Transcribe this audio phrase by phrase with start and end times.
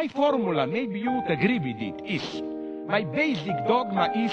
[0.00, 2.24] my formula, maybe you would agree with it, is
[2.88, 4.32] my basic dogma is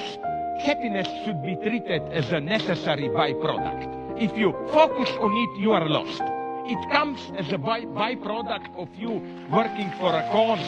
[0.68, 3.82] happiness should be treated as a necessary byproduct.
[4.18, 6.22] If you focus on it, you are lost.
[6.74, 9.12] It comes as a by- byproduct of you
[9.52, 10.68] working for a cause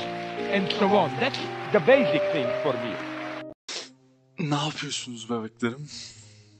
[0.56, 1.10] and so on.
[1.22, 1.40] That's
[1.72, 2.94] the basic thing for me.
[4.40, 5.88] Ne yapıyorsunuz bebeklerim?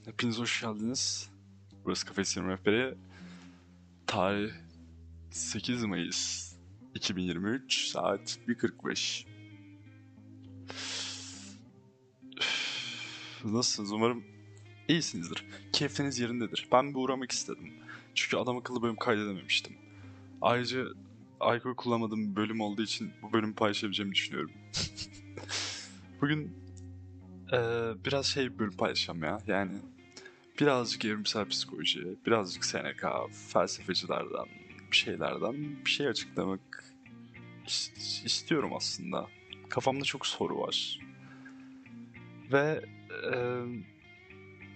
[0.04, 1.28] Hepiniz hoş geldiniz.
[1.84, 2.94] Burası Kafes 20 Rehberi.
[4.06, 4.50] Tarih
[5.30, 6.49] 8 Mayıs
[6.94, 9.26] 2023 saat 1.45.
[12.38, 13.92] Üf, Nasılsınız?
[13.92, 14.24] Umarım
[14.88, 15.44] iyisinizdir.
[15.72, 16.68] Keyfiniz yerindedir.
[16.72, 17.72] Ben bir uğramak istedim.
[18.14, 19.76] Çünkü adam akıllı bölüm kaydedememiştim.
[20.42, 20.84] Ayrıca
[21.40, 24.50] alkol kullanmadığım bir bölüm olduğu için bu bölümü paylaşabileceğimi düşünüyorum.
[26.20, 26.60] Bugün
[27.52, 29.38] ee, biraz şey bir bölüm paylaşacağım ya.
[29.46, 29.72] Yani
[30.60, 33.10] birazcık evrimsel psikoloji, birazcık Seneca,
[33.52, 34.46] felsefecilerden,
[34.96, 36.84] şeylerden bir şey açıklamak
[37.66, 39.26] is- istiyorum aslında.
[39.68, 40.98] Kafamda çok soru var.
[42.52, 42.84] Ve
[43.32, 43.34] e,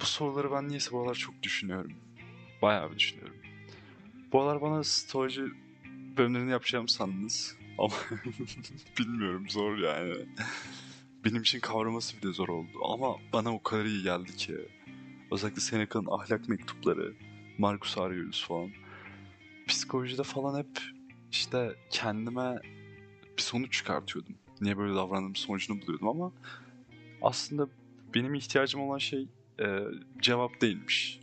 [0.00, 1.92] bu soruları ben niyeyse bu aralar çok düşünüyorum.
[2.62, 3.36] Bayağı bir düşünüyorum.
[4.32, 5.46] Bu aralar bana stoacı
[6.16, 7.56] bölümlerini yapacağım sandınız.
[7.78, 7.94] Ama
[8.98, 10.14] bilmiyorum zor yani
[11.24, 12.70] benim için kavraması bile zor oldu.
[12.84, 14.56] Ama bana o kadar iyi geldi ki.
[15.32, 17.14] Özellikle Seneca'nın ahlak mektupları,
[17.58, 18.70] Marcus Aurelius falan.
[19.66, 20.80] Psikolojide falan hep
[21.32, 22.58] işte kendime
[23.36, 24.34] bir sonuç çıkartıyordum.
[24.60, 26.32] Niye böyle davrandığım sonucunu buluyordum ama
[27.22, 27.68] aslında
[28.14, 29.28] benim ihtiyacım olan şey
[29.60, 29.80] e,
[30.22, 31.20] cevap değilmiş.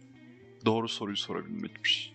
[0.66, 2.14] Doğru soruyu sorabilmekmiş.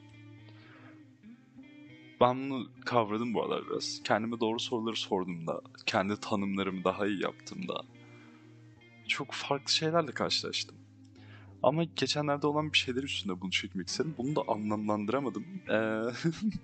[2.21, 4.01] Ben bunu kavradım bu aralar biraz.
[4.05, 7.85] Kendime doğru soruları sorduğumda, kendi tanımlarımı daha iyi yaptığımda
[9.09, 10.77] çok farklı şeylerle karşılaştım.
[11.67, 14.15] Ama geçenlerde olan bir şeyler üstünde bunu çekmek istedim.
[14.19, 15.45] Bunu da anlamlandıramadım.
[15.71, 16.03] Ee,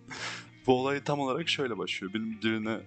[0.66, 2.14] bu olay tam olarak şöyle başlıyor.
[2.14, 2.80] Benim birine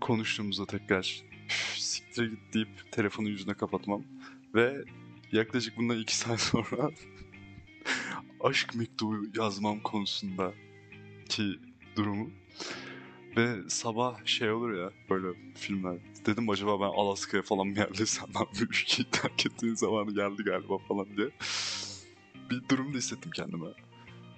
[0.00, 4.02] konuştuğumuzda tekrar "Üf, siktir git deyip telefonu yüzüne kapatmam.
[4.54, 4.84] Ve
[5.32, 6.90] yaklaşık bundan iki saat sonra
[8.40, 10.52] aşk mektubu yazmam konusunda
[11.28, 11.58] ki
[11.96, 12.30] durumu.
[13.36, 15.98] Ve sabah şey olur ya böyle filmler.
[16.26, 20.78] Dedim acaba ben Alaska'ya falan mı yerleşsem ben bu ülkeyi terk ettiğin zamanı geldi galiba
[20.78, 21.28] falan diye.
[22.50, 23.66] Bir durumda hissettim kendime.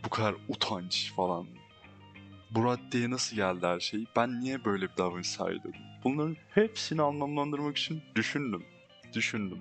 [0.05, 1.47] Bu kadar utanç falan.
[2.51, 4.05] Bu raddeye nasıl geldi her şey?
[4.17, 5.39] Ben niye böyle bir davranış?
[6.05, 8.65] Bunların hepsini anlamlandırmak için düşündüm.
[9.13, 9.59] Düşündüm.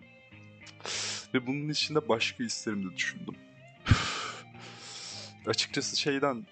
[1.33, 3.35] Ve bunun içinde başka hislerimi de düşündüm.
[5.47, 6.45] Açıkçası şeyden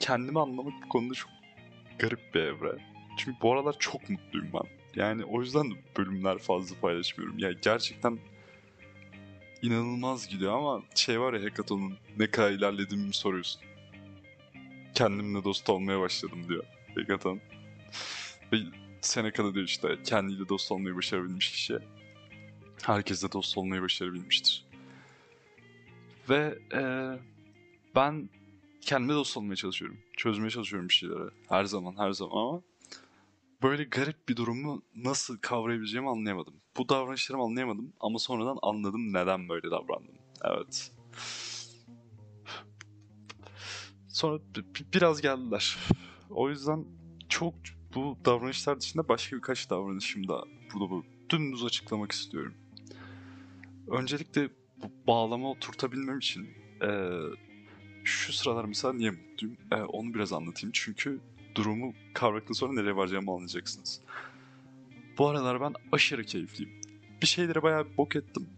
[0.00, 1.41] kendimi anlamak bu konuda çok
[1.98, 2.78] garip bir evre.
[3.16, 4.70] Çünkü bu aralar çok mutluyum ben.
[4.94, 7.38] Yani o yüzden de bölümler fazla paylaşmıyorum.
[7.38, 8.18] Yani gerçekten
[9.62, 13.62] inanılmaz gidiyor ama şey var ya Hekaton'un ne kadar ilerlediğimi mi soruyorsun.
[14.94, 16.64] Kendimle dost olmaya başladım diyor
[16.94, 17.40] Hekaton.
[18.52, 18.56] Ve
[19.00, 21.78] Seneca'da diyor işte kendiyle dost olmayı başarabilmiş kişi
[22.82, 24.64] herkesle dost olmayı başarabilmiştir.
[26.28, 27.18] Ve eee,
[27.94, 28.28] ben
[28.82, 29.98] kendime dost olmaya çalışıyorum.
[30.16, 31.30] Çözmeye çalışıyorum bir şeyleri.
[31.48, 32.62] Her zaman her zaman ama
[33.62, 36.54] böyle garip bir durumu nasıl kavrayabileceğimi anlayamadım.
[36.76, 40.14] Bu davranışlarımı anlayamadım ama sonradan anladım neden böyle davrandım.
[40.44, 40.92] Evet.
[44.08, 45.76] Sonra bi- bi- biraz geldiler.
[46.30, 46.84] O yüzden
[47.28, 47.54] çok
[47.94, 50.44] bu davranışlar dışında başka birkaç davranışım da
[50.74, 52.54] burada bu dümdüz açıklamak istiyorum.
[53.86, 54.50] Öncelikle
[54.82, 57.20] bu bağlama oturtabilmem için eee,
[58.04, 59.56] şu sıralar mesela niye mutluyum?
[59.72, 60.70] Eee, onu biraz anlatayım.
[60.74, 61.20] Çünkü
[61.54, 64.00] durumu kavradıktan sonra nereye varacağımı anlayacaksınız.
[65.18, 66.72] Bu aralar ben aşırı keyifliyim.
[67.22, 68.48] Bir şeylere bayağı bir bok ettim.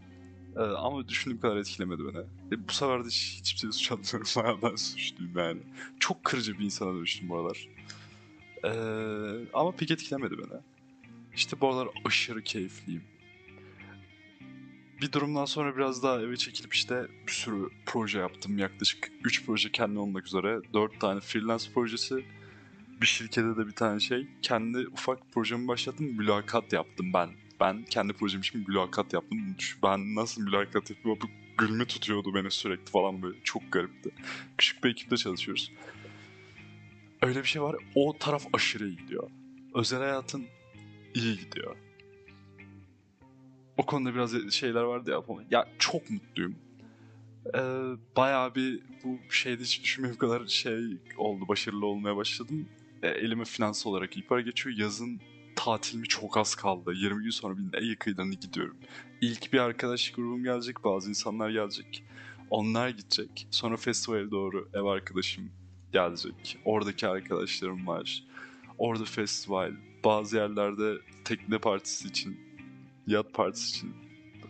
[0.57, 2.17] Eee, ama düşündüğüm kadar etkilemedi beni.
[2.51, 4.29] E, bu sefer de hiç- hiçbir şey suç atmıyorum.
[4.43, 5.61] Bayağı ben suçluyum yani.
[5.99, 7.69] Çok kırıcı bir insana dönüştüm bu aralar.
[8.63, 10.59] Eee, ama pek etkilemedi beni.
[11.35, 13.03] İşte bu aralar aşırı keyifliyim
[15.01, 18.57] bir durumdan sonra biraz daha eve çekilip işte bir sürü proje yaptım.
[18.57, 20.59] Yaklaşık 3 proje kendi olmak üzere.
[20.73, 22.25] 4 tane freelance projesi.
[23.01, 24.27] Bir şirkete de bir tane şey.
[24.41, 26.05] Kendi ufak projemi başlattım.
[26.05, 27.29] Mülakat yaptım ben.
[27.59, 29.55] Ben kendi projem için mülakat yaptım.
[29.83, 30.91] Ben nasıl mülakat?
[31.05, 31.17] Bu
[31.57, 33.37] gülme tutuyordu beni sürekli falan böyle.
[33.43, 34.09] Çok garipti.
[34.57, 35.71] Küçük bir ekipte çalışıyoruz.
[37.21, 37.75] Öyle bir şey var.
[37.95, 39.29] O taraf aşırı iyi gidiyor.
[39.73, 40.45] Özel hayatın
[41.13, 41.75] iyi gidiyor.
[43.77, 45.43] O konuda biraz şeyler vardı ya falan.
[45.51, 46.55] Ya çok mutluyum.
[47.55, 47.59] Ee,
[48.17, 51.47] bayağı bir bu şeyde hiç düşünmediğim kadar şey oldu.
[51.47, 52.69] Başarılı olmaya başladım.
[53.03, 54.77] Ee, elime finans olarak iyi para geçiyor.
[54.77, 55.19] Yazın
[55.55, 56.93] tatilimi çok az kaldı.
[56.93, 58.77] 20 gün sonra bir en yakınlarına gidiyorum.
[59.21, 60.83] İlk bir arkadaş grubum gelecek.
[60.83, 62.03] Bazı insanlar gelecek.
[62.49, 63.47] Onlar gidecek.
[63.51, 65.51] Sonra festivale doğru ev arkadaşım
[65.93, 66.57] gelecek.
[66.65, 68.23] Oradaki arkadaşlarım var.
[68.77, 69.71] Orada festival,
[70.05, 72.39] bazı yerlerde tekne partisi için,
[73.07, 73.95] yat partisi için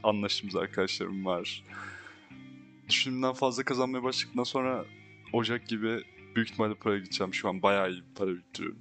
[0.04, 1.64] anlaştığımız arkadaşlarım var.
[2.90, 4.86] Düşündüğümden fazla kazanmaya başladıktan sonra
[5.34, 6.04] Ocak gibi
[6.36, 7.34] büyük ihtimalle para gideceğim.
[7.34, 8.80] Şu an bayağı iyi para biriktiriyorum.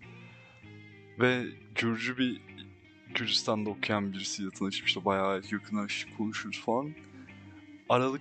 [1.21, 2.41] Ve Gürcü bir
[3.15, 5.05] Gürcistan'da okuyan birisiyle tanışmıştı.
[5.05, 6.95] Bayağı yakınlaştık, konuşuruz falan.
[7.89, 8.21] Aralık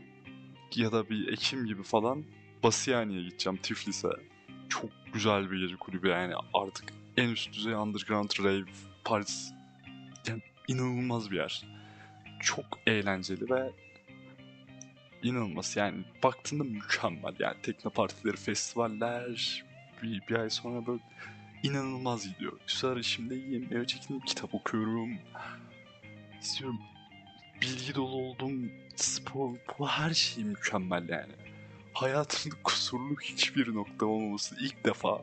[0.76, 2.24] ya da bir Ekim gibi falan
[2.64, 4.10] Basiyani'ye gideceğim Tiflis'e.
[4.70, 8.72] Çok güzel bir gece kulübü yani artık en üst düzey underground rave
[9.04, 9.54] partisi.
[10.28, 11.66] Yani inanılmaz bir yer.
[12.40, 13.72] Çok eğlenceli ve
[15.24, 19.64] inanılmaz yani baktığında mükemmel yani tekno partileri, festivaller
[20.04, 21.02] bir, bir ay sonra böyle
[21.64, 22.60] inanılmaz gidiyor.
[22.68, 25.18] Şu ara şimdi iyiyim, eve çektim, kitap okuyorum.
[26.42, 26.80] İstiyorum.
[27.62, 31.34] Bilgi dolu oldum, spor, bu her şey mükemmel yani.
[31.94, 35.22] Hayatımda kusurlu hiçbir nokta olmaması ilk defa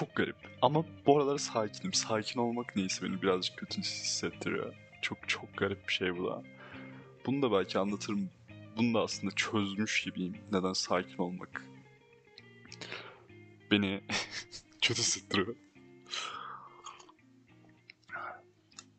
[0.00, 0.36] çok garip.
[0.62, 1.92] Ama bu aralar sakinim.
[1.92, 4.74] Sakin olmak neyse beni birazcık kötü hissettiriyor.
[5.02, 6.42] Çok çok garip bir şey bu da.
[7.26, 8.30] Bunu da belki anlatırım.
[8.76, 10.36] Bunu da aslında çözmüş gibiyim.
[10.52, 11.64] Neden sakin olmak
[13.70, 14.00] beni
[14.82, 15.56] kötü hissettiriyor.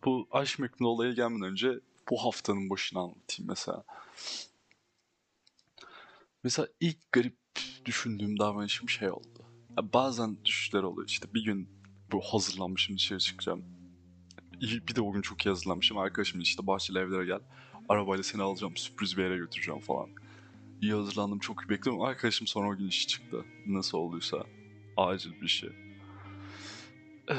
[0.05, 3.83] Bu aşk mektubu olaya gelmeden önce bu haftanın başını anlatayım mesela.
[6.43, 7.37] Mesela ilk garip
[7.85, 9.30] düşündüğüm davranışım şey oldu.
[9.93, 11.33] Bazen düşüşler oluyor işte.
[11.33, 11.69] Bir gün
[12.11, 13.63] bu hazırlanmışım dışarı çıkacağım.
[14.61, 15.97] Bir de o gün çok iyi hazırlanmışım.
[15.97, 17.39] Arkadaşım işte bahçeli evlere gel.
[17.89, 20.09] Arabayla seni alacağım, sürpriz bir yere götüreceğim falan.
[20.81, 22.01] İyi hazırlandım, çok iyi bekliyorum.
[22.01, 23.45] Arkadaşım sonra o gün işi çıktı.
[23.67, 24.45] Nasıl olduysa.
[24.97, 25.69] Acil bir şey.
[27.29, 27.35] Ee,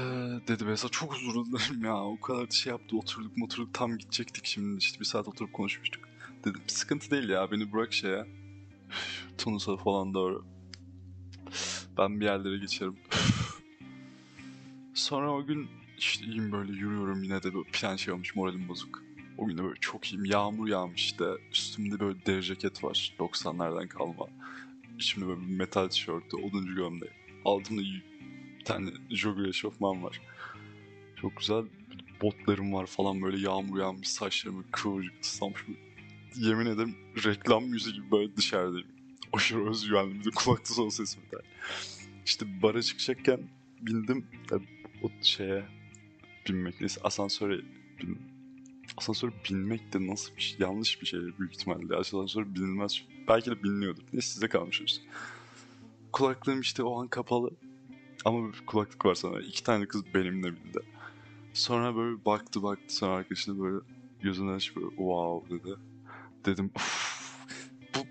[0.48, 2.04] dedi mesela çok özür dilerim ya.
[2.04, 4.78] O kadar şey yaptı, oturduk oturduk tam gidecektik şimdi.
[4.78, 6.08] işte bir saat oturup konuşmuştuk.
[6.44, 8.26] Dedim sıkıntı değil ya, beni bırak şeye.
[9.38, 10.51] Tunus'a falan doğru.
[11.98, 12.96] Ben bir yerlere geçerim.
[14.94, 15.68] Sonra o gün
[15.98, 19.02] işte iyiyim böyle yürüyorum yine de böyle plan şey olmuş moralim bozuk.
[19.38, 20.24] O gün de böyle çok iyiyim.
[20.24, 21.24] Yağmur yağmış işte.
[21.52, 23.14] Üstümde böyle deri ceket var.
[23.18, 24.26] 90'lardan kalma.
[24.98, 27.12] İçimde böyle bir metal tişörtü, oduncu gömleği.
[27.44, 28.02] Altımda bir
[28.64, 30.20] tane jogger eşofman var.
[31.16, 31.64] Çok güzel
[32.22, 35.64] botlarım var falan böyle yağmur yağmış saçlarımı kıvırcık ıslanmış.
[36.36, 38.88] Yemin ederim reklam müziği gibi böyle dışarıdayım.
[39.32, 41.36] Aşırı özgüvenli bir kulakta son sesim de.
[42.26, 43.40] İşte bara çıkacakken
[43.80, 44.26] bindim
[45.02, 45.64] o şeye
[46.48, 47.60] binmek neyse asansöre
[48.00, 48.22] bindim.
[48.96, 50.56] Asansöre binmek de nasıl bir şey?
[50.60, 51.96] Yanlış bir şey büyük ihtimalle.
[51.96, 53.04] Asansöre binilmez.
[53.28, 54.02] Belki de biliniyordur.
[54.12, 55.00] Neyse size kalmış
[56.12, 57.50] Kulaklığım işte o an kapalı.
[58.24, 59.40] Ama bir kulaklık var sana.
[59.40, 60.78] İki tane kız benimle bindi.
[61.54, 63.84] Sonra böyle baktı baktı sonra arkadaşına böyle
[64.22, 65.76] gözünü açıp böyle wow dedi.
[66.44, 66.80] Dedim bu,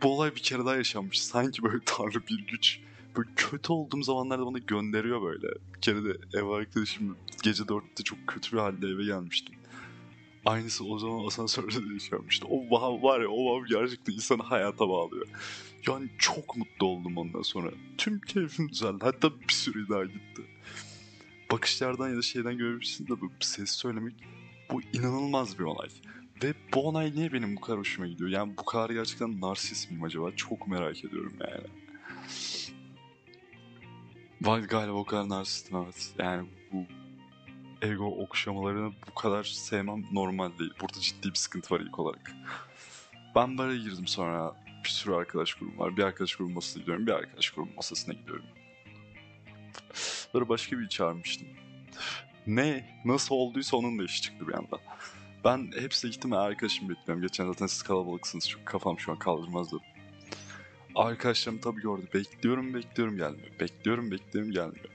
[0.03, 1.23] bu olay bir kere daha yaşanmış.
[1.23, 2.79] Sanki böyle tanrı bir güç
[3.17, 5.47] böyle kötü olduğum zamanlarda bana gönderiyor böyle.
[5.75, 9.55] Bir kere de ev arkadaşım gece dörtte çok kötü bir halde eve gelmiştim.
[10.45, 12.47] Aynısı o zaman asansörde de yaşanmıştı.
[12.49, 15.27] O wow var ya o wow gerçekten insanı hayata bağlıyor.
[15.87, 17.71] Yani çok mutlu oldum ondan sonra.
[17.97, 18.97] Tüm keyfim düzeldi.
[19.01, 20.41] Hatta bir süre daha gitti.
[21.51, 24.13] Bakışlardan ya da şeyden görebilirsin de bu ses söylemek
[24.71, 25.89] bu inanılmaz bir olay.
[26.43, 28.29] Ve bu olay niye benim bu kadar hoşuma gidiyor?
[28.29, 30.35] Yani bu kadar gerçekten narsist miyim acaba?
[30.35, 31.67] Çok merak ediyorum yani.
[34.41, 36.13] Vay galiba o kadar narsistim evet.
[36.19, 36.85] Yani bu
[37.81, 40.73] ego okşamalarını bu kadar sevmem normal değil.
[40.81, 42.31] Burada ciddi bir sıkıntı var ilk olarak.
[43.35, 45.97] Ben bara girdim sonra bir sürü arkadaş grubum var.
[45.97, 48.45] Bir arkadaş grubum masasına gidiyorum, bir arkadaş grubum masasına gidiyorum.
[50.31, 51.47] Sonra başka bir çağırmıştım.
[52.47, 52.99] Ne?
[53.05, 54.79] Nasıl olduysa onun da işi çıktı bir anda.
[55.45, 57.21] Ben hepsine gittim arkadaşım bekliyorum.
[57.21, 58.49] Geçen zaten siz kalabalıksınız.
[58.49, 59.85] Çok kafam şu an kaldırmaz dedim.
[60.95, 62.07] Arkadaşlarım tabii gördü.
[62.13, 63.59] Bekliyorum bekliyorum gelmiyor.
[63.59, 64.85] Bekliyorum bekliyorum gelmiyor.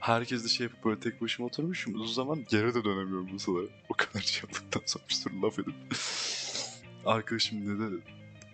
[0.00, 1.94] Herkes de şey yapıp böyle tek başıma oturmuşum.
[1.94, 3.66] Uzun zaman geri de dönemiyorum masalara.
[3.88, 5.74] O kadar şey yaptıktan sonra bir sürü laf edip.
[7.06, 8.02] Arkadaşım dedi.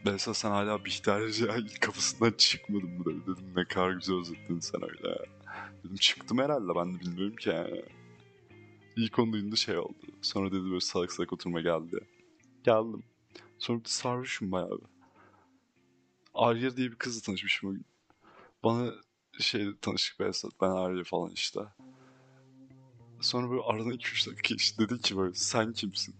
[0.04, 3.22] Mesela sen hala Bihter Cahil kapısından çıkmadın mı dedi.
[3.22, 5.18] Dedim ne kadar güzel özetledin sen öyle.
[5.84, 7.82] Dedim çıktım herhalde ben de bilmiyorum ki yani.
[8.98, 10.06] İlk onu duyduğunda şey oldu.
[10.22, 12.06] Sonra dedi böyle salak salak oturma geldi.
[12.64, 13.02] Geldim.
[13.58, 14.80] Sonra bir sarhoşum bayağı.
[16.34, 17.86] Arya diye bir kızla tanışmışım bugün.
[18.64, 18.92] Bana
[19.38, 21.60] şey tanıştık Behzat, ben Arya falan işte.
[23.20, 24.88] Sonra böyle aradan 2-3 dakika geçti.
[24.88, 26.14] Dedi ki böyle sen kimsin?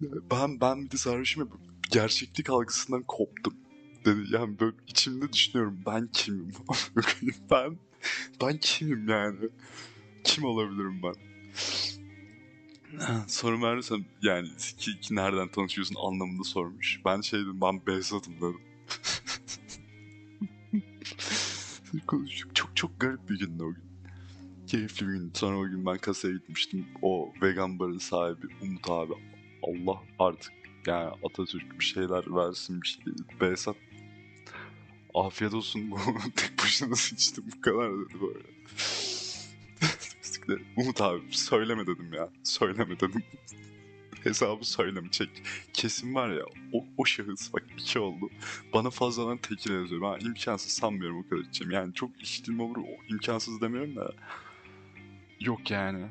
[0.30, 1.48] ben ben bir de sarhoşum ya
[1.90, 3.54] gerçeklik algısından koptum.
[4.04, 6.52] Dedi yani böyle içimde düşünüyorum ben kimim?
[7.50, 7.78] ben
[8.42, 9.48] ben kimim yani?
[10.26, 11.14] Kim olabilirim ben?
[13.28, 17.00] Sonra Meryem yani ki, ki nereden tanışıyorsun anlamında sormuş.
[17.04, 18.60] Ben şey dedim ben Behzat'ım dedim.
[22.06, 23.84] Konuştuk çok çok garip bir gündü o gün.
[24.66, 25.30] Keyifli bir gün.
[25.34, 26.86] Sonra o gün ben kasaya gitmiştim.
[27.02, 29.12] O vegan barın sahibi Umut abi.
[29.62, 30.52] Allah artık
[30.86, 33.04] yani Atatürk bir şeyler versin bir şey.
[33.40, 33.76] Behzat
[35.14, 35.98] afiyet olsun bu
[36.36, 38.46] tek başına nasıl içtim bu kadar dedi böyle.
[40.76, 42.28] Umut abi söyleme dedim ya.
[42.42, 43.22] Söyleme dedim.
[44.24, 45.30] Hesabı söyleme çek.
[45.72, 48.30] Kesin var ya o, o şahıs bak iki oldu.
[48.72, 50.02] Bana fazladan tekil yazıyor.
[50.02, 51.70] Ben imkansız sanmıyorum o kadar içeceğim.
[51.70, 52.76] Yani çok içtiğim olur.
[53.08, 54.12] İmkansız demiyorum da.
[55.40, 56.06] Yok yani.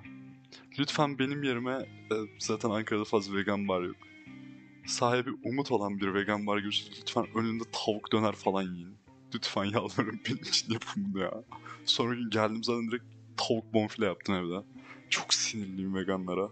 [0.79, 1.73] Lütfen benim yerime
[2.11, 3.95] e, zaten Ankara'da fazla vegan bar yok.
[4.85, 6.99] Sahibi umut olan bir vegan bar görürsünüz.
[7.01, 8.95] Lütfen önünde tavuk döner falan yiyin.
[9.35, 11.33] Lütfen yalvarırım benim için yapın bunu ya.
[11.85, 14.65] Sonra gün geldim zaten direkt tavuk bonfile yaptım evde.
[15.09, 16.49] Çok sinirliyim veganlara.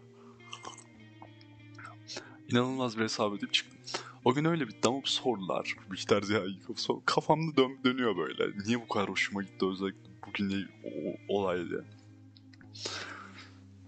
[2.51, 3.79] İnanılmaz bir hesap edip çıktım.
[4.25, 5.75] O gün öyle bitti ama sordular.
[5.91, 6.59] Bihter Ziya'yı
[7.05, 8.57] kafamda dön dönüyor böyle.
[8.65, 11.81] Niye bu kadar hoşuma gitti özellikle bugün ne o, olay diye.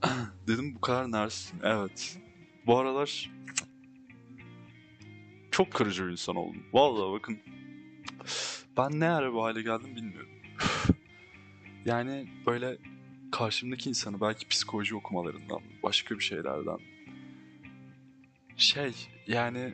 [0.47, 1.59] Dedim bu kadar nersin?
[1.63, 2.17] Evet.
[2.65, 3.31] Bu aralar
[5.51, 6.63] çok kırıcı bir insan oldum.
[6.73, 7.39] Vallahi bakın
[8.77, 10.29] ben ne ara bu hale geldim bilmiyorum.
[11.85, 12.77] Yani böyle
[13.31, 16.77] karşımdaki insanı belki psikoloji okumalarından, başka bir şeylerden
[18.57, 18.93] şey
[19.27, 19.73] yani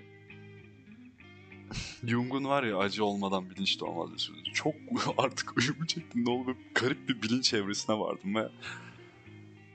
[2.08, 4.44] Jung'un var ya acı olmadan bilinç doğmaz sözü.
[4.54, 4.76] Çok
[5.18, 8.50] artık uyumu çektim ne oldu garip bir bilinç evresine vardım ve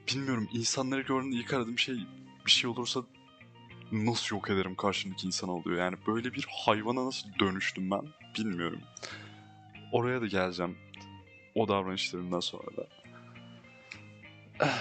[0.09, 1.97] bilmiyorum insanları gördüğümde ilk aradığım şey
[2.47, 3.02] bir şey olursa
[3.93, 5.78] nasıl yok ederim karşımdaki insan oluyor.
[5.78, 8.02] Yani böyle bir hayvana nasıl dönüştüm ben
[8.38, 8.81] bilmiyorum.
[9.93, 10.78] Oraya da geleceğim.
[11.56, 12.86] O davranışlarından sonra da.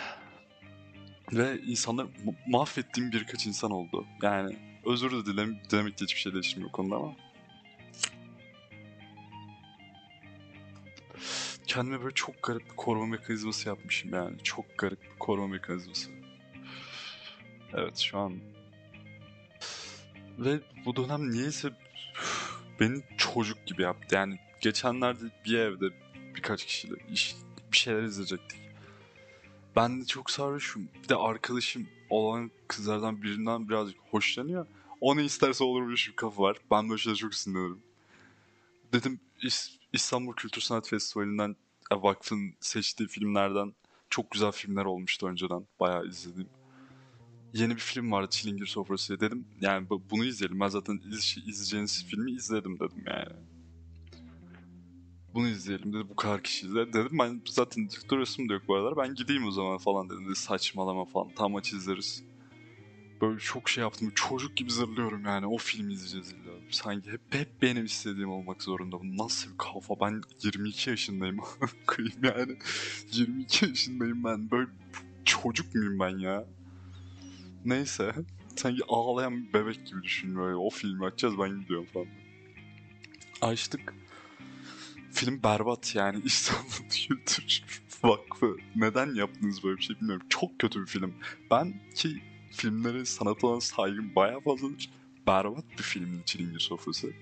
[1.33, 2.07] Ve insanlar
[2.47, 4.05] mahvettiğim birkaç insan oldu.
[4.21, 7.15] Yani özür de dilem dilemek hiçbir şey değişmiyor konuda ama.
[11.67, 14.37] Kendime böyle çok garip bir koruma mekanizması yapmışım yani.
[14.43, 16.09] Çok garip bir koruma mekanizması.
[17.73, 18.39] Evet şu an
[20.39, 21.69] ve bu dönem niyeyse
[22.79, 24.15] beni çocuk gibi yaptı.
[24.15, 26.04] Yani geçenlerde bir evde
[26.45, 27.35] birkaç kişiyle iş,
[27.71, 28.59] bir şeyler izleyecektik.
[29.75, 30.89] Ben de çok sarhoşum.
[31.03, 34.67] Bir de arkadaşım olan kızlardan birinden birazcık hoşlanıyor.
[35.01, 36.57] O ne isterse olurmuş bir kafa var.
[36.71, 37.83] Ben böyle şeylere çok sinirlenirim.
[38.93, 39.19] Dedim
[39.93, 41.55] İstanbul Kültür Sanat Festivali'nden
[41.91, 43.73] e, vakfın seçtiği filmlerden
[44.09, 45.67] çok güzel filmler olmuştu önceden.
[45.79, 46.49] Bayağı izledim
[47.53, 49.47] yeni bir film vardı Çilingir Sofrası dedim.
[49.61, 50.59] Yani bunu izleyelim.
[50.59, 53.54] Ben zaten iz, izleyeceğiniz filmi izledim dedim yani.
[55.35, 56.09] Bunu izleyelim dedi.
[56.09, 56.93] Bu kadar kişi izledi.
[56.93, 58.97] Dedim ben zaten durasım da yok bu aralar.
[58.97, 60.09] Ben gideyim o zaman falan.
[60.09, 61.29] Dedi, saçmalama falan.
[61.35, 62.23] Tam maç izleriz.
[63.21, 64.11] Böyle çok şey yaptım.
[64.15, 65.47] Çocuk gibi zırlıyorum yani.
[65.47, 66.53] O filmi izleyeceğiz illa.
[66.69, 68.99] Sanki hep, hep benim istediğim olmak zorunda.
[68.99, 69.99] Bu nasıl bir kafa?
[69.99, 71.37] Ben 22 yaşındayım.
[71.85, 72.57] Kıyım yani.
[73.11, 74.51] 22 yaşındayım ben.
[74.51, 74.69] Böyle
[75.25, 76.45] çocuk muyum ben ya?
[77.65, 78.15] Neyse.
[78.55, 80.55] Sanki ağlayan bir bebek gibi düşün böyle.
[80.55, 82.07] O filmi açacağız ben gidiyorum falan.
[83.41, 83.93] Açtık.
[85.15, 87.63] Film berbat yani İstanbul Kültür
[88.03, 88.57] Vakfı.
[88.75, 90.27] Neden yaptınız böyle bir şey bilmiyorum.
[90.29, 91.13] Çok kötü bir film.
[91.51, 94.89] Ben ki filmlere sanat olan saygım bayağı fazladır.
[95.27, 97.13] Berbat bir filmin Çilingir Sofrası.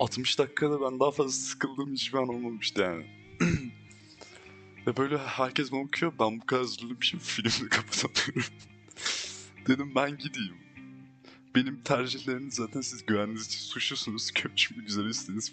[0.00, 3.06] 60 dakikada ben daha fazla sıkıldığım hiçbir an olmamıştı yani.
[4.86, 6.12] Ve böyle herkes bana bakıyor.
[6.20, 8.54] Ben bu kadar üzüldüm filmi kapatamıyorum.
[9.66, 10.56] Dedim ben gideyim.
[11.54, 14.30] Benim tercihleriniz zaten siz güveniniz için suçlusunuz.
[14.30, 15.52] Köpçümü güzel istediğiniz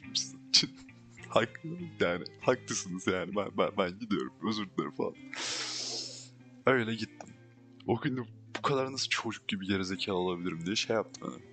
[0.50, 0.69] için.
[1.32, 1.70] Haklı
[2.00, 5.14] yani haklısınız yani ben, ben, ben gidiyorum özür dilerim falan.
[6.66, 7.30] Öyle gittim.
[7.88, 8.22] O gün de
[8.58, 11.32] bu kadar nasıl çocuk gibi gerizekalı olabilirim diye şey yaptım.
[11.32, 11.44] Yani.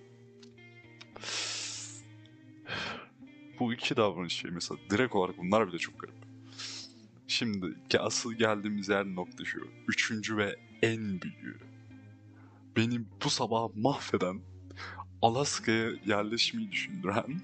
[3.60, 6.14] Bu iki davranış şey mesela direkt olarak bunlar bile çok garip.
[7.28, 9.68] Şimdi asıl geldiğimiz yer nokta şu.
[9.88, 11.58] Üçüncü ve en büyüğü
[12.76, 14.40] beni bu sabah mahveden,
[15.22, 17.24] Alaska'ya yerleşmeyi düşündüren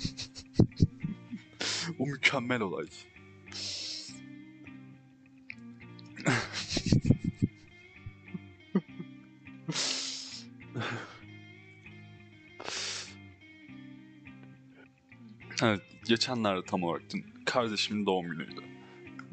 [1.99, 2.87] o mükemmel olay.
[15.62, 18.61] evet, geçenlerde tam olarak dün kardeşimin doğum günüydü.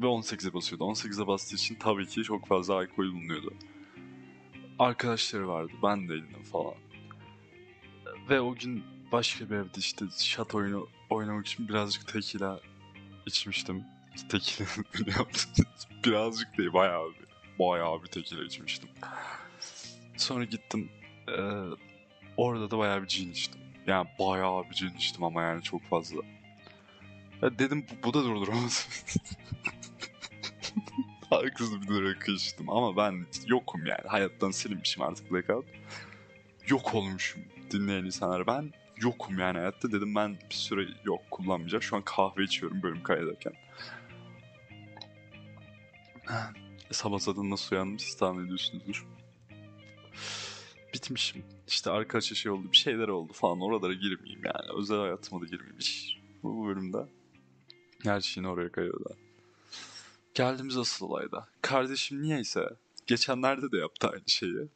[0.00, 0.84] Ve 18'e basıyordu.
[0.84, 3.54] 18'e bastığı için tabii ki çok fazla alkol bulunuyordu
[4.82, 5.72] arkadaşları vardı.
[5.82, 6.74] Ben deydim falan.
[8.28, 12.60] Ve o gün başka bir evde işte şat oyunu oynamak için birazcık tekila
[13.26, 13.84] içmiştim.
[14.28, 14.66] Tekila
[16.04, 17.32] birazcık değil bayağı bir.
[17.58, 18.88] Bayağı bir tekila içmiştim.
[20.16, 20.90] Sonra gittim.
[21.28, 21.40] E,
[22.36, 23.60] orada da bayağı bir cin içtim.
[23.86, 26.22] Yani bayağı bir cin içtim ama yani çok fazla.
[27.42, 28.88] Ya dedim bu, bu da durduramaz.
[31.30, 34.08] Haksız bir rakı içtim ama ben yokum yani.
[34.08, 35.66] Hayattan silinmişim artık blackout.
[36.68, 38.46] Yok olmuşum dinleyen insanlar.
[38.46, 38.72] Ben
[39.02, 41.82] yokum yani hayatta dedim ben bir süre yok kullanmayacağım.
[41.82, 43.52] Şu an kahve içiyorum bölüm kaydederken.
[46.90, 49.06] Sabah zaten nasıl uyandım siz tahmin ediyorsunuzdur.
[50.94, 51.44] Bitmişim.
[51.66, 54.78] İşte arkadaşa şey oldu bir şeyler oldu falan oralara girmeyeyim yani.
[54.78, 56.18] Özel hayatıma da girmeyeyim hiç.
[56.42, 56.98] Bu, bölümde
[58.02, 59.16] her şeyini oraya kayıyorlar.
[60.34, 61.48] Geldiğimiz asıl olayda.
[61.62, 62.68] Kardeşim niyeyse
[63.06, 64.68] geçenlerde de yaptı aynı şeyi.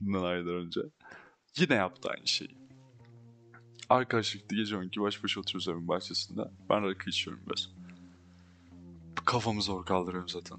[0.00, 0.80] Bundan aylar önce.
[1.58, 2.61] Yine yaptı aynı şeyi.
[3.88, 6.42] Arkadaşlıkta gece 12 baş başa oturuyoruz evin bahçesinde.
[6.70, 7.70] Ben rakı içiyorum biraz.
[9.24, 10.58] Kafamı zor kaldırıyorum zaten.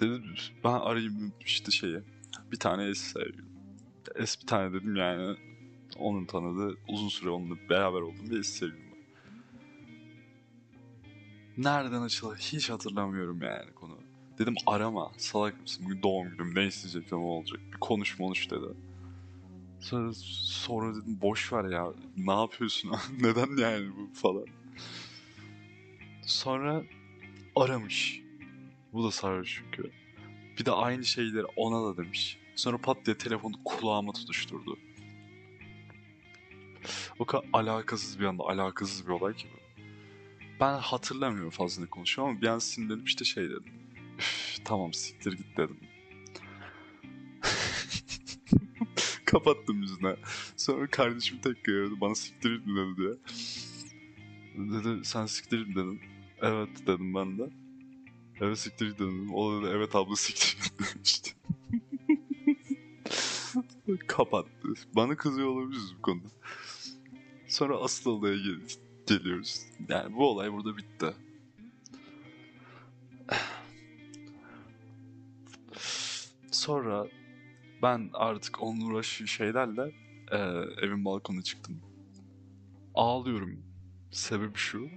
[0.00, 0.34] Dedim
[0.64, 2.00] ben arayayım işte şeyi.
[2.52, 3.48] Bir tane es sevgilim.
[4.14, 5.36] Es bir tane dedim yani.
[5.98, 8.86] Onun tanıdığı uzun süre onunla beraber olduğum bir es sevgilim.
[11.56, 13.98] Nereden açılır hiç hatırlamıyorum yani konu.
[14.38, 17.60] Dedim arama salak mısın bugün doğum günüm ne isteyecektim o olacak.
[17.72, 18.66] Bir konuş konuş dedi.
[19.80, 24.46] Sonra, sonra dedim boş ver ya ne yapıyorsun neden yani bu falan.
[26.22, 26.84] Sonra
[27.56, 28.22] aramış.
[28.92, 29.90] Bu da sarhoş çünkü.
[30.58, 32.38] Bir de aynı şeyleri ona da demiş.
[32.56, 34.78] Sonra pat diye telefonu kulağıma tutuşturdu.
[37.18, 39.66] O kadar alakasız bir anda alakasız bir olay ki bu.
[40.60, 43.72] Ben hatırlamıyorum fazla ne konuşuyor ama bir an sinirlenip işte şey dedim.
[44.18, 45.80] Üf, tamam siktir git dedim.
[49.36, 50.16] Kapattım yüzüne.
[50.56, 53.14] Sonra kardeşim tekrar aradı bana siktir mi dedi diye.
[54.72, 56.00] Dedi sen siktir mi dedin.
[56.42, 57.50] Evet dedim ben de.
[58.40, 59.34] Evet siktir dedim.
[59.34, 61.30] O dedi evet abla siktir demişti.
[64.06, 64.68] Kapattı.
[64.94, 66.28] Bana kızıyor olabiliriz bu konuda.
[67.48, 68.60] Sonra asıl olaya gel
[69.06, 69.60] geliyoruz.
[69.88, 71.14] Yani bu olay burada bitti.
[76.50, 77.06] Sonra
[77.82, 79.92] ben artık onunla uğraştığı şeylerle
[80.32, 80.36] e,
[80.86, 81.80] evin balkonuna çıktım.
[82.94, 83.62] Ağlıyorum.
[84.10, 84.88] Sebebi şu.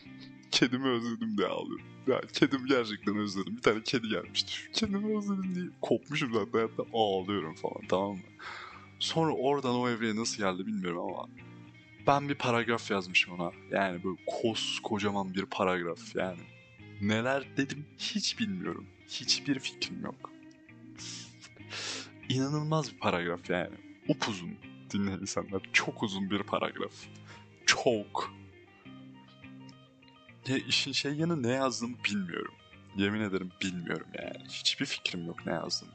[0.50, 1.86] Kedimi özledim diye ağlıyorum.
[2.06, 3.56] Ya kedimi gerçekten özledim.
[3.56, 4.52] Bir tane kedi gelmişti.
[4.72, 8.22] Kedimi özledim diye kopmuşum zaten hayatta ağlıyorum falan tamam mı?
[8.98, 11.28] Sonra oradan o evreye nasıl geldi bilmiyorum ama
[12.06, 13.52] ben bir paragraf yazmışım ona.
[13.70, 16.40] Yani böyle koskocaman bir paragraf yani.
[17.00, 18.86] Neler dedim hiç bilmiyorum.
[19.08, 20.30] Hiçbir fikrim yok.
[22.28, 23.74] İnanılmaz bir paragraf yani.
[24.08, 24.56] Upuzun
[24.90, 25.62] dinleyen insanlar.
[25.72, 26.92] Çok uzun bir paragraf.
[27.66, 28.32] Çok.
[30.48, 32.54] Ya işin şey yanı ne yazdığımı bilmiyorum.
[32.96, 34.44] Yemin ederim bilmiyorum yani.
[34.48, 35.88] Hiçbir fikrim yok ne yazdım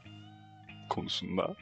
[0.90, 1.54] konusunda.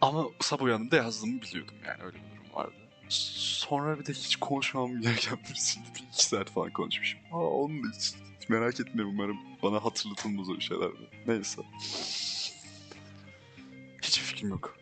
[0.00, 2.74] Ama sabah uyandığımda yazdığımı biliyordum yani öyle bir durum vardı.
[3.08, 7.20] Sonra bir de hiç konuşmam gereken birisiyle bir iki saat falan konuşmuşum.
[7.32, 10.90] Aa, onu da hiç, hiç merak etme umarım bana hatırlatılmaz o şeyler.
[11.26, 11.62] Neyse.
[14.40, 14.76] Fikrim yok.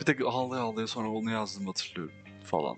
[0.00, 2.76] Bir tek ağlaya ağlaya sonra onu yazdığımı hatırlıyorum falan.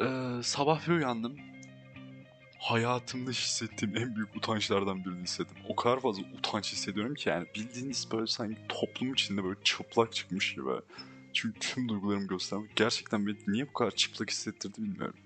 [0.00, 1.36] Ee, sabah bir uyandım.
[2.58, 5.56] Hayatımda hissettiğim en büyük utançlardan birini hissettim.
[5.68, 10.54] O kadar fazla utanç hissediyorum ki yani bildiğiniz böyle sanki toplum içinde böyle çıplak çıkmış
[10.54, 10.70] gibi.
[11.32, 15.16] Çünkü tüm duygularımı göstermek gerçekten beni niye bu kadar çıplak hissettirdi bilmiyorum.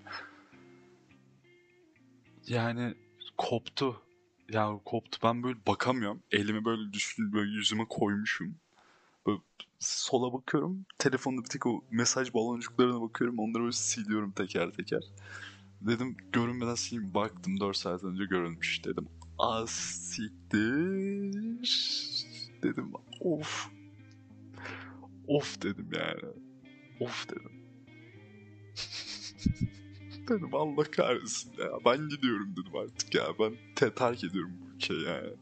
[2.47, 2.93] Yani
[3.37, 4.04] koptu.
[4.51, 5.19] Yani koptu.
[5.23, 6.23] Ben böyle bakamıyorum.
[6.31, 8.55] Elimi böyle düşün böyle yüzüme koymuşum.
[9.27, 9.39] Böyle
[9.79, 10.85] sola bakıyorum.
[10.97, 13.39] Telefonda bir tek o mesaj baloncuklarına bakıyorum.
[13.39, 15.03] Onları böyle siliyorum teker teker.
[15.81, 17.13] Dedim görünmeden sileyim.
[17.13, 19.07] Baktım 4 saat önce görünmüş dedim.
[19.39, 19.95] Az.
[22.63, 23.69] Dedim of.
[25.27, 26.33] Of dedim yani.
[26.99, 27.51] Of dedim.
[30.29, 31.69] dedim Allah kahretsin ya.
[31.85, 33.23] Ben gidiyorum dedim artık ya.
[33.39, 35.33] Ben te terk ediyorum bu ülkeyi yani.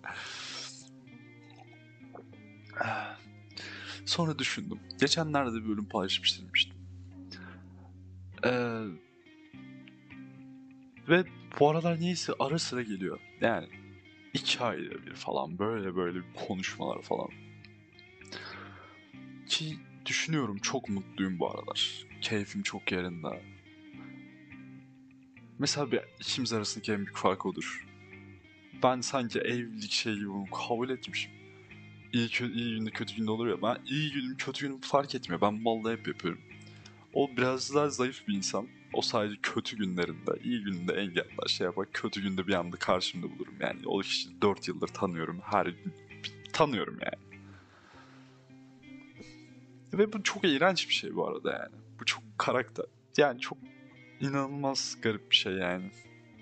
[4.05, 4.79] Sonra düşündüm.
[4.99, 6.47] Geçenlerde bir bölüm paylaşmıştım.
[8.45, 8.83] Ee,
[11.09, 11.23] ve
[11.59, 13.19] bu aralar niyeyse ara sıra geliyor.
[13.41, 13.69] Yani
[14.33, 17.29] iki ayda bir falan böyle böyle konuşmalar falan.
[19.47, 22.05] Ki düşünüyorum çok mutluyum bu aralar.
[22.21, 23.41] Keyfim çok yerinde.
[25.59, 27.85] Mesela bir ikimiz arasındaki en büyük fark odur.
[28.83, 31.31] Ben sanki evlilik şey gibi bunu kabul etmişim.
[32.13, 33.61] İyi, kö- iyi günde kötü günde olur ya.
[33.61, 35.41] Ben iyi günüm kötü günüm fark etmiyor.
[35.41, 36.41] Ben vallahi hep yapıyorum.
[37.13, 38.67] O biraz daha zayıf bir insan.
[38.93, 41.87] O sadece kötü günlerinde, iyi gününde engeller şey yapar.
[41.93, 43.55] Kötü günde bir anda karşımda bulurum.
[43.59, 45.39] Yani o kişiyi 4 yıldır tanıyorum.
[45.43, 45.93] Her gün
[46.53, 47.41] tanıyorum yani.
[49.93, 51.75] Ve bu çok iğrenç bir şey bu arada yani.
[51.99, 52.85] Bu çok karakter.
[53.17, 53.57] Yani çok
[54.23, 55.91] inanılmaz garip bir şey yani.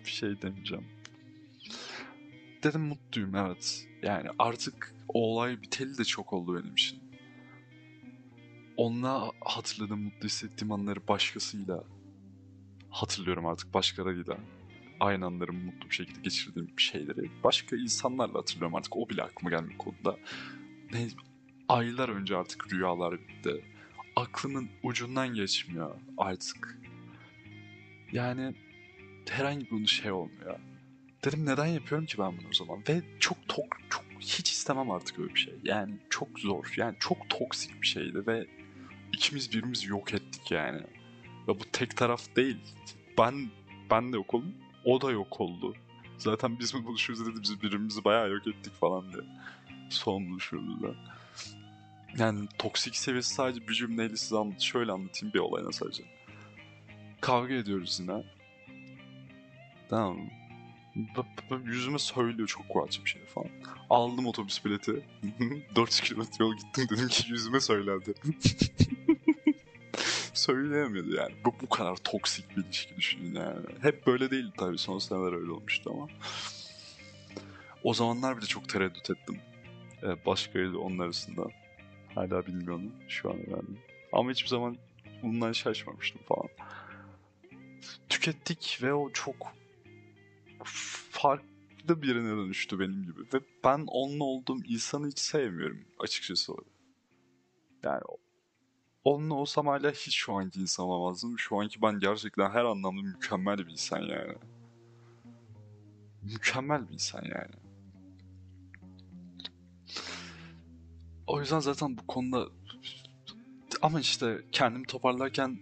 [0.05, 0.85] Bir şey demeyeceğim.
[2.63, 3.87] Dedim mutluyum evet.
[4.01, 6.99] Yani artık o olay biteli de çok oldu benim için.
[8.77, 11.83] Onunla hatırladığım, mutlu hissettiğim anları başkasıyla
[12.89, 14.37] hatırlıyorum artık başkalarıyla.
[14.99, 18.97] Aynı anları mutlu bir şekilde geçirdiğim şeyleri başka insanlarla hatırlıyorum artık.
[18.97, 20.17] O bile aklıma gelmiyor konuda.
[20.93, 21.07] Ne,
[21.69, 23.65] aylar önce artık rüyalar bitti.
[24.15, 26.81] Aklımın ucundan geçmiyor artık.
[28.11, 28.53] Yani
[29.29, 30.59] herhangi bir şey olmuyor.
[31.25, 32.83] Dedim neden yapıyorum ki ben bunu o zaman?
[32.89, 35.53] Ve çok tok, çok hiç istemem artık öyle bir şey.
[35.63, 36.73] Yani çok zor.
[36.77, 38.47] Yani çok toksik bir şeydi ve
[39.13, 40.81] ikimiz birbirimizi yok ettik yani.
[41.47, 42.57] Ve bu tek taraf değil.
[43.17, 43.49] Ben
[43.91, 44.53] ben de yok oldum.
[44.85, 45.73] O da yok oldu.
[46.17, 49.23] Zaten biz mi buluşuyoruz dedi biz birbirimizi bayağı yok ettik falan diye.
[49.89, 50.95] Son buluşuyoruz
[52.17, 56.03] Yani toksik seviyesi sadece bir cümleyle size anlat şöyle anlatayım bir olayına sadece.
[57.21, 58.23] Kavga ediyoruz yine.
[59.89, 60.17] Tamam?
[61.63, 63.49] Yüzüme söylüyor çok rahatça bir şey falan.
[63.89, 65.05] Aldım otobüs bileti.
[65.75, 68.13] 400 kilometre yol gittim dedim ki yüzüme söylerdi.
[70.33, 71.33] Söyleyemiyordu yani.
[71.45, 73.65] Bu, bu kadar toksik bir ilişki düşünün yani.
[73.81, 76.07] Hep böyle değildi tabii son seneler öyle olmuştu ama.
[77.83, 79.39] O zamanlar bile çok tereddüt ettim.
[80.03, 81.41] Ee, başkaydı onun arasında.
[82.15, 83.77] Hala bilmiyorum şu an yani.
[84.13, 84.77] Ama hiçbir zaman
[85.23, 86.49] bundan şaşmamıştım falan.
[88.09, 89.35] Tükettik ve o çok
[91.11, 93.21] farklı birine dönüştü benim gibi.
[93.33, 96.53] Ve ben onunla olduğum insanı hiç sevmiyorum açıkçası.
[97.83, 98.01] Yani
[99.03, 101.39] onunla olsam hala hiç şu anki insan olamazdım.
[101.39, 104.35] Şu anki ben gerçekten her anlamda mükemmel bir insan yani.
[106.21, 107.55] Mükemmel bir insan yani.
[111.27, 112.47] O yüzden zaten bu konuda
[113.81, 115.59] ama işte kendimi toparlarken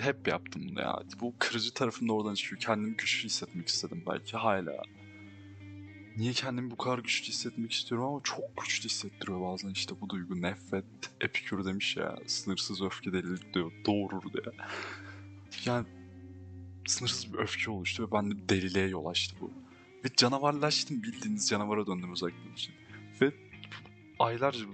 [0.00, 1.02] hep yaptım bunu ya.
[1.20, 2.60] Bu kırıcı tarafım da oradan çıkıyor.
[2.60, 4.82] Kendimi güçlü hissetmek istedim belki hala.
[6.16, 10.42] Niye kendimi bu kadar güçlü hissetmek istiyorum ama çok güçlü hissettiriyor bazen işte bu duygu.
[10.42, 10.84] Nefret,
[11.20, 13.72] Epikür demiş ya sınırsız öfke delilik diyor.
[13.86, 14.54] Doğurur diye.
[15.64, 15.86] Yani
[16.86, 19.50] sınırsız bir öfke oluştu ve ben de deliliğe yol açtı bu.
[20.04, 22.74] Ve canavarlaştım bildiğiniz canavara döndüm özellikle için.
[23.20, 23.32] Ve
[24.18, 24.64] aylarca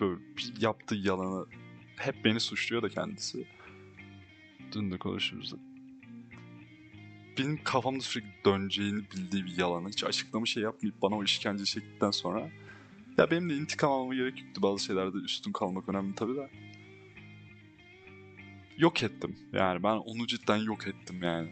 [0.00, 0.20] böyle
[0.58, 1.46] yaptığı yalanı
[1.96, 3.46] hep beni suçluyor da kendisi.
[4.76, 5.54] Dün de konuşuyoruz.
[7.38, 12.10] Benim kafamda sürekli döneceğini bildiği bir yalanı hiç açıklama şey yapmayıp bana o işkence çektikten
[12.10, 12.50] sonra
[13.18, 14.62] ya benim de intikam almama gerek yoktu.
[14.62, 16.50] Bazı şeylerde üstün kalmak önemli tabii de.
[18.78, 19.36] Yok ettim.
[19.52, 21.48] Yani ben onu cidden yok ettim yani.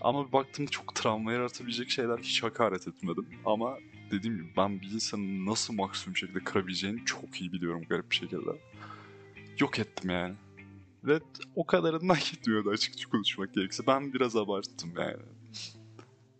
[0.00, 3.26] Ama bir baktım çok travma yaratabilecek şeyler hiç hakaret etmedim.
[3.44, 3.78] Ama
[4.10, 8.50] dediğim gibi ben bir insanın nasıl maksimum şekilde kırabileceğini çok iyi biliyorum garip bir şekilde.
[9.58, 10.34] Yok ettim yani.
[11.06, 11.20] Ve
[11.54, 13.86] o kadarından gitmiyordu açıkça konuşmak gerekirse.
[13.86, 15.22] Ben biraz abarttım yani.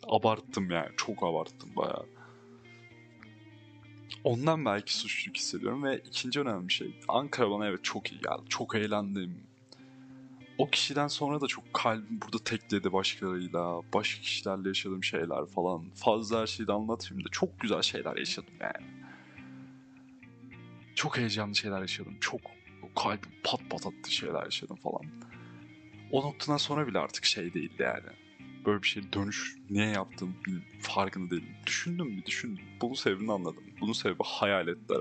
[0.09, 0.91] Abarttım yani.
[0.97, 2.07] Çok abarttım bayağı.
[4.25, 8.43] Ondan belki suçluluk hissediyorum ve ikinci önemli şey Ankara bana evet çok iyi geldi.
[8.49, 9.41] Çok eğlendim.
[10.59, 13.83] O kişiden sonra da çok kalbim burada tekledi başkalarıyla.
[13.95, 15.91] Başka kişilerle yaşadığım şeyler falan.
[15.95, 18.87] Fazla her şeyi de anlatmayayım da çok güzel şeyler yaşadım yani.
[20.95, 22.17] Çok heyecanlı şeyler yaşadım.
[22.21, 22.41] Çok
[22.97, 25.03] kalbim pat pat attı şeyler yaşadım falan.
[26.13, 28.17] O noktadan sonra bile artık şey değildi yani.
[28.67, 30.37] Böyle bir şey dönüş niye yaptım
[30.81, 31.57] farkında değilim.
[31.67, 32.65] Düşündüm bir düşündüm.
[32.81, 33.65] Bunun sebebini anladım.
[33.81, 34.99] Bunun sebebi hayaletler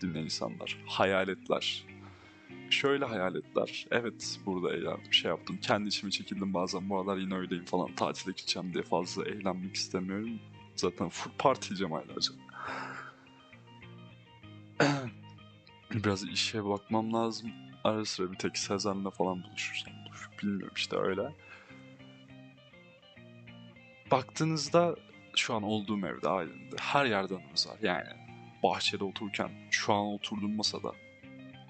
[0.00, 0.78] dinleyen insanlar.
[0.86, 1.86] Hayaletler.
[2.70, 3.86] Şöyle hayaletler.
[3.90, 5.58] Evet burada eğlendim şey yaptım.
[5.62, 6.90] Kendi içime çekildim bazen.
[6.90, 7.94] Bu aralar yine öyleyim falan.
[7.94, 10.40] Tatile gideceğim diye fazla eğlenmek istemiyorum.
[10.76, 12.32] Zaten full partiyeceğim aylarca.
[16.04, 17.52] Biraz işe bakmam lazım.
[17.84, 21.32] Ara sıra bir tek Sezen'le falan buluşursam buluşup bilmiyorum işte öyle.
[24.10, 24.96] Baktığınızda
[25.36, 27.76] şu an olduğum evde ailemde her yerde anımız var.
[27.82, 28.08] Yani
[28.62, 30.92] bahçede otururken şu an oturduğum masada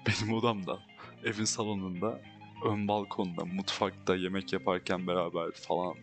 [0.07, 0.79] benim odamda
[1.23, 2.21] evin salonunda
[2.65, 5.95] ön balkonda mutfakta yemek yaparken beraber falan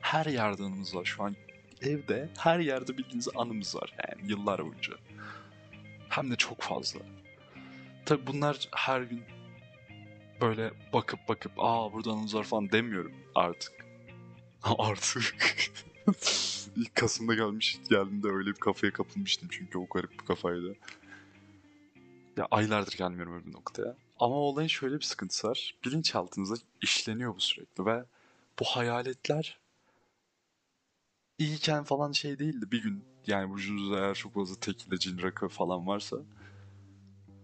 [0.00, 1.04] her yerde anımız var.
[1.04, 1.36] Şu an
[1.82, 4.92] evde her yerde bildiğiniz anımız var yani yıllar boyunca.
[6.08, 7.00] Hem de çok fazla.
[8.06, 9.22] Tabi bunlar her gün
[10.40, 13.72] böyle bakıp bakıp aa burada anımız var falan demiyorum artık.
[14.62, 15.34] artık.
[16.76, 20.76] İlk Kasım'da gelmiş geldiğimde öyle bir kafaya kapılmıştım çünkü o garip bir kafaydı.
[22.36, 23.96] Ya aylardır gelmiyorum öyle bir noktaya.
[24.20, 25.74] Ama olayın şöyle bir sıkıntısı var.
[25.84, 28.04] Bilinçaltınıza işleniyor bu sürekli ve
[28.60, 29.58] bu hayaletler
[31.38, 32.66] iyiken falan şey değildi.
[32.72, 36.16] Bir gün yani burcunuzda eğer çok fazla tekile, cin, rakı falan varsa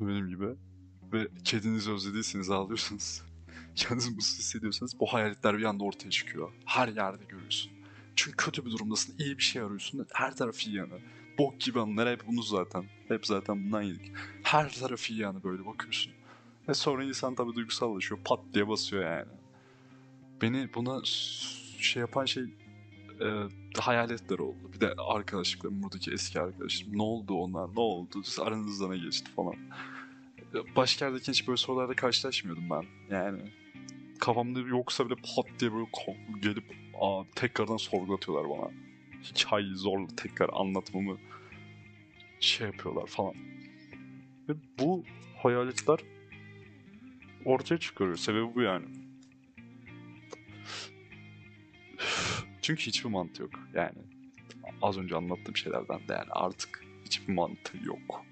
[0.00, 0.46] benim gibi
[1.12, 3.22] ve kedinizi özlediyseniz ağlıyorsunuz.
[3.74, 6.52] kendinizi mutsuz hissediyorsanız bu hayaletler bir anda ortaya çıkıyor.
[6.64, 7.72] Her yerde görüyorsun.
[8.16, 10.06] Çünkü kötü bir durumdasın, iyi bir şey arıyorsun.
[10.12, 10.92] Her taraf iyi yani.
[11.38, 12.84] Bok gibi anlar hep bunu zaten.
[13.08, 14.12] Hep zaten bundan yedik.
[14.42, 16.12] Her taraf iyi yani böyle bakıyorsun.
[16.68, 18.20] Ve sonra insan tabii duygusallaşıyor.
[18.24, 19.32] Pat diye basıyor yani.
[20.42, 21.04] Beni buna
[21.78, 22.44] şey yapan şey
[23.20, 23.48] e,
[23.80, 24.72] hayaletler oldu.
[24.74, 26.98] Bir de arkadaşlıklarım, buradaki eski arkadaşlarım.
[26.98, 29.54] Ne oldu onlar, ne oldu, Siz aranızda ne geçti falan.
[30.76, 32.84] Başka yerdeki hiç böyle sorularla karşılaşmıyordum ben.
[33.10, 33.38] Yani
[34.20, 35.86] kafamda yoksa bile pat diye böyle
[36.42, 36.64] gelip
[37.00, 38.70] aa, tekrardan sorgulatıyorlar bana.
[39.22, 41.16] Hikayeyi zorla tekrar anlatmamı
[42.40, 43.34] şey yapıyorlar falan.
[44.48, 45.04] Ve bu
[45.42, 45.98] hayaletler
[47.44, 48.16] ortaya çıkarıyor.
[48.16, 48.86] Sebebi bu yani.
[52.68, 53.50] Çünkü hiçbir mantığı yok.
[53.74, 53.98] Yani
[54.82, 58.24] az önce anlattığım şeylerden de yani artık hiçbir mantığı yok.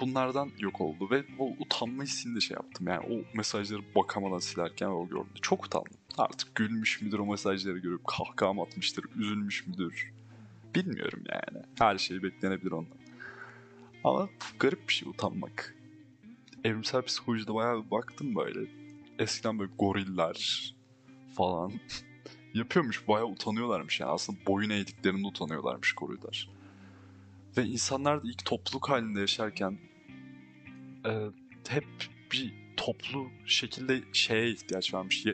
[0.00, 2.86] Bunlardan yok oldu ve o utanma hissini de şey yaptım.
[2.86, 5.34] Yani o mesajları bakamadan silerken o gördüm.
[5.42, 5.92] Çok utandım.
[6.18, 10.12] Artık gülmüş müdür o mesajları görüp kahkaha mı atmıştır, üzülmüş müdür?
[10.74, 11.64] Bilmiyorum yani.
[11.78, 12.98] Her şey beklenebilir ondan.
[14.04, 14.28] Ama
[14.58, 15.74] garip bir şey utanmak.
[16.64, 18.70] Evrimsel psikolojide bayağı bir baktım böyle.
[19.18, 20.74] Eskiden böyle goriller
[21.34, 21.72] falan
[22.54, 23.08] yapıyormuş.
[23.08, 24.10] Bayağı utanıyorlarmış yani.
[24.10, 26.48] Aslında boyun eğdiklerinde utanıyorlarmış goriller.
[27.56, 29.78] Ve insanlar da ilk topluluk halinde yaşarken
[31.06, 31.10] e,
[31.68, 31.86] hep
[32.32, 35.24] bir toplu şekilde şeye ihtiyaç varmış.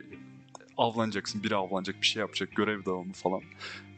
[0.76, 3.42] Avlanacaksın, biri avlanacak, bir şey yapacak, görev dağılımı falan.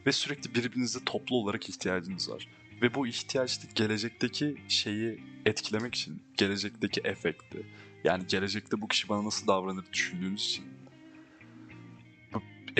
[0.05, 2.47] Ve sürekli birbirinize toplu olarak ihtiyacınız var.
[2.81, 7.65] Ve bu ihtiyaç da gelecekteki şeyi etkilemek için, gelecekteki efekti.
[8.03, 10.65] Yani gelecekte bu kişi bana nasıl davranır düşündüğünüz için.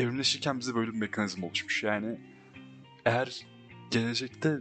[0.01, 1.83] Evrimleşirken bize böyle bir mekanizma oluşmuş.
[1.83, 2.17] Yani
[3.05, 3.45] eğer
[3.91, 4.57] gelecekte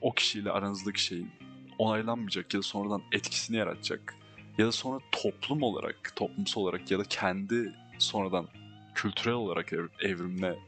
[0.00, 1.30] o kişiyle aranızdaki şeyin
[1.78, 4.14] onaylanmayacak ya da sonradan etkisini yaratacak
[4.58, 8.48] ya da sonra toplum olarak, toplumsal olarak ya da kendi sonradan
[8.94, 10.58] kültürel olarak ev- evrimle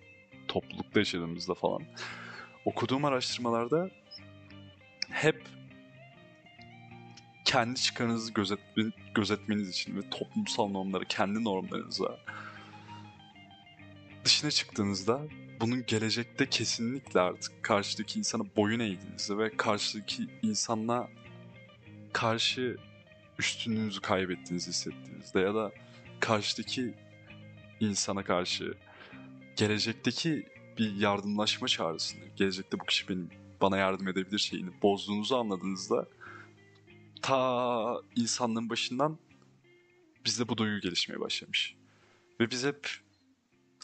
[0.49, 1.83] toplulukta yaşadığımızda falan
[2.65, 3.91] okuduğum araştırmalarda
[5.11, 5.43] hep
[7.45, 12.19] kendi çıkarınızı gözetme, gözetmeniz için ve toplumsal normları kendi normlarınıza
[14.27, 15.21] dışına çıktığınızda
[15.61, 21.09] bunun gelecekte kesinlikle artık karşıdaki insana boyun eğdiğinizde ve karşıdaki insanla
[22.13, 22.77] karşı
[23.39, 25.73] üstünlüğünüzü kaybettiğinizi hissettiğinizde ya da
[26.21, 26.95] karşıdaki
[27.81, 28.75] insana karşı
[29.57, 30.47] gelecekteki
[30.79, 36.09] bir yardımlaşma çağrısını, gelecekte bu kişi benim bana yardım edebilir şeyini bozduğunuzu anladığınızda
[37.23, 39.19] ta insanlığın başından
[40.25, 41.75] bizde bu duygu gelişmeye başlamış.
[42.41, 43.06] Ve biz hep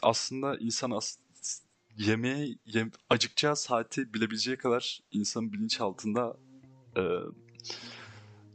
[0.03, 1.17] aslında insan as
[1.97, 6.37] yemeğe yem acıkacağı saati bilebileceği kadar insanın bilinçaltında
[6.97, 7.01] e,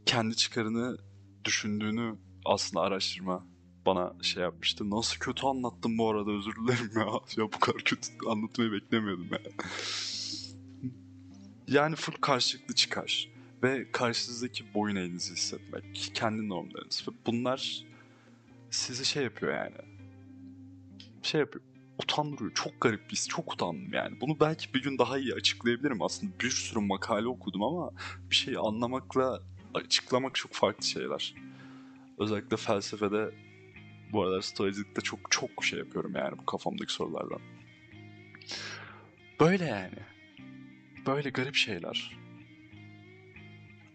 [0.05, 0.97] kendi çıkarını
[1.45, 3.47] düşündüğünü aslında araştırma
[3.85, 4.89] bana şey yapmıştı.
[4.89, 7.05] Nasıl kötü anlattım bu arada özür dilerim ya.
[7.37, 9.39] Ya bu kadar kötü anlatmayı beklemiyordum ya.
[11.67, 13.29] Yani full karşılıklı çıkar.
[13.63, 16.11] Ve karşınızdaki boyun eğinizi hissetmek.
[16.13, 17.05] Kendi normlarınız.
[17.25, 17.85] Bunlar
[18.71, 19.98] sizi şey yapıyor yani.
[21.29, 21.65] Şey yapıyor.
[22.03, 22.53] Utandırıyor.
[22.53, 23.27] Çok garip bir his.
[23.27, 24.21] Çok utandım yani.
[24.21, 26.01] Bunu belki bir gün daha iyi açıklayabilirim.
[26.01, 27.91] Aslında bir sürü makale okudum ama
[28.31, 29.41] bir şeyi anlamakla
[29.73, 31.35] açıklamak çok farklı şeyler.
[32.17, 33.31] Özellikle felsefede
[34.11, 37.41] bu aralar stoacılıkta çok çok şey yapıyorum yani bu kafamdaki sorulardan.
[39.39, 39.99] Böyle yani.
[41.07, 42.17] Böyle garip şeyler.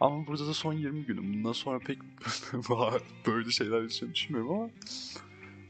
[0.01, 1.35] Ama burada da son 20 günüm.
[1.35, 1.99] Bundan sonra pek
[3.27, 4.70] böyle şeyler yaşayacağımı düşünmüyorum ama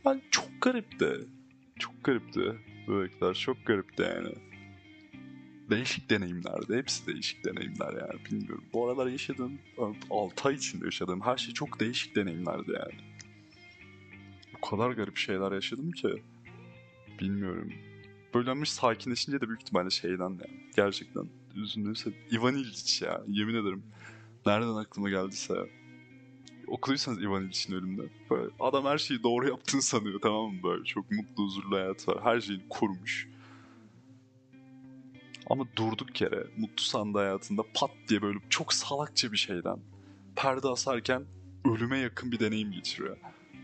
[0.04, 1.26] yani çok garipti.
[1.78, 2.54] Çok garipti.
[2.88, 4.34] Böylelikler çok garipti yani.
[5.70, 6.76] Değişik deneyimlerdi.
[6.76, 8.24] Hepsi değişik deneyimler yani.
[8.24, 8.64] Bilmiyorum.
[8.72, 9.58] Bu aralar yaşadığım
[10.10, 13.00] 6 ay içinde yaşadığım her şey çok değişik deneyimlerdi yani.
[14.58, 16.22] O kadar garip şeyler yaşadım ki.
[17.20, 17.72] Bilmiyorum.
[18.34, 20.70] Böyle bir sakinleşince de büyük ihtimalle şeyden yani.
[20.76, 22.12] Gerçekten üzüldüğüm şey.
[22.32, 23.22] Ivan İldiç ya.
[23.28, 23.82] Yemin ederim.
[24.46, 25.54] Nereden aklıma geldiyse.
[26.66, 28.08] Okuduysanız Ivan ölümünü.
[28.30, 30.84] Böyle adam her şeyi doğru yaptığını sanıyor tamam mı böyle.
[30.84, 32.24] Çok mutlu huzurlu hayat var.
[32.24, 33.28] Her şeyini kurmuş.
[35.50, 39.78] Ama durduk yere mutlu sandığı hayatında pat diye böyle çok salakça bir şeyden
[40.36, 41.24] perde asarken
[41.64, 43.16] ölüme yakın bir deneyim geçiriyor.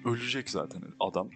[0.04, 1.28] Ölecek zaten adam.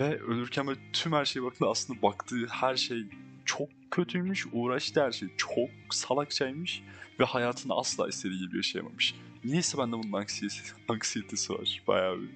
[0.00, 3.04] Ve ölürken böyle tüm her şeye baktığında aslında baktığı her şey
[3.44, 4.46] çok kötüymüş.
[4.52, 6.82] Uğraştığı her şey çok salakçaymış.
[7.20, 9.14] Ve hayatını asla istediği gibi yaşayamamış.
[9.44, 11.82] Niyeyse bende bunun anksiyetesi, anksiyetesi var.
[11.86, 12.28] Bayağı bir.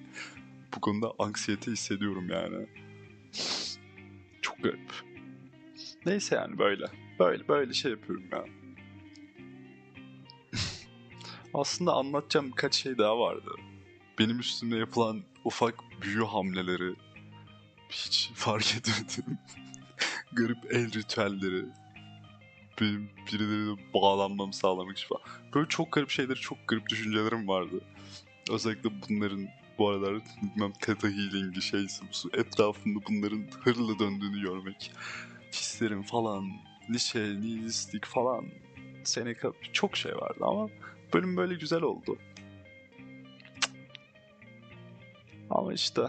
[0.75, 2.67] Bu konuda anksiyete hissediyorum yani.
[4.41, 4.91] Çok garip.
[6.05, 6.85] Neyse yani böyle.
[7.19, 8.45] Böyle böyle şey yapıyorum ya.
[11.53, 13.51] Aslında anlatacağım birkaç şey daha vardı.
[14.19, 16.95] benim üstümde yapılan ufak büyü hamleleri
[17.89, 19.37] hiç fark etmedim.
[20.33, 21.65] Garip el ritüelleri.
[22.81, 25.21] Benim birilerine bağlanmamı sağlamak için falan.
[25.55, 27.81] Böyle çok garip şeyleri, çok garip düşüncelerim vardı.
[28.51, 34.91] Özellikle bunların bu aralar bilmem Theta Healing'i şeysi etrafında bunların hırla döndüğünü görmek.
[35.53, 36.45] Hislerim falan,
[36.89, 38.45] lişe, nihilistik falan.
[39.03, 40.69] Seneca çok şey vardı ama
[41.13, 42.17] bölüm böyle güzel oldu.
[45.49, 46.01] Ama işte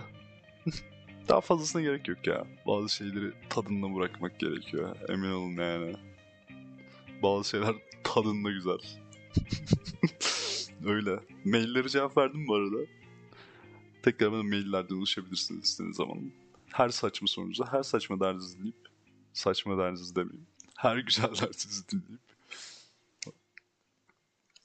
[1.29, 2.47] daha fazlasına gerek yok ya.
[2.67, 4.97] Bazı şeyleri tadında bırakmak gerekiyor.
[5.09, 5.97] Emin olun yani.
[7.23, 8.79] Bazı şeyler tadında güzel.
[10.87, 11.21] Öyle.
[11.45, 12.77] Maillere cevap verdim bu arada.
[14.03, 16.33] Tekrar bana maillerden ulaşabilirsiniz istediğiniz zaman.
[16.73, 18.89] Her saçma sorunuza, her saçma derdinizi dinleyip,
[19.33, 22.21] saçma derdinizi demeyeyim, her güzel derdinizi dinleyip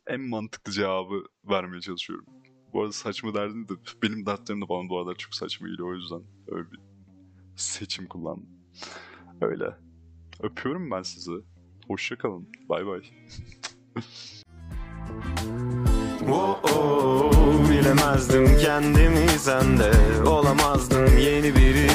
[0.08, 2.26] en mantıklı cevabı vermeye çalışıyorum.
[2.76, 5.96] Bu arada saçma derdin de benim dertlerim de bana bu arada çok saçma geliyor o
[5.96, 6.80] yüzden öyle bir
[7.56, 8.50] seçim kullandım.
[9.42, 9.78] Öyle.
[10.40, 11.32] Öpüyorum ben sizi.
[11.88, 12.48] Hoşçakalın.
[12.70, 13.02] Bay bay.
[16.30, 19.92] Oh, oh, bilemezdim kendimi sende
[20.26, 21.88] Olamazdım yeni biri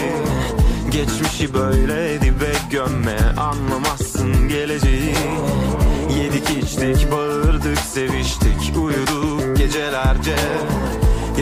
[0.90, 5.14] Geçmişi böyle dibe gömme Anlamazsın geleceği
[6.22, 10.36] Yedik içtik bağırdık seviştik uyuduk gecelerce.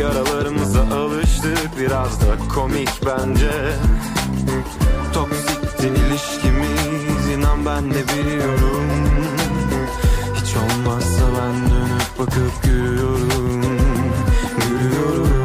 [0.01, 3.51] Yaralarımıza alıştık biraz da komik bence.
[5.13, 8.89] Toksiktin ilişkimiz inan ben de biliyorum.
[10.35, 13.63] Hiç olmazsa ben dönüp bakıp gülüyorum
[14.69, 15.38] Gülüyorum.